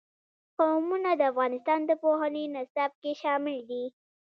قومونه 0.57 1.11
د 1.15 1.21
افغانستان 1.31 1.79
د 1.85 1.91
پوهنې 2.03 2.43
نصاب 2.55 2.91
کې 3.01 3.11
شامل 3.21 3.57
دي. 3.69 3.83